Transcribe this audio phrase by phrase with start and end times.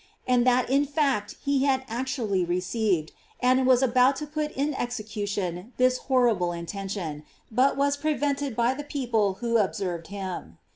[0.27, 5.73] And that, in fact, he had actually received, and was about to put in execution
[5.77, 10.57] this horrible in tention, but was prevented by the people who ob served him.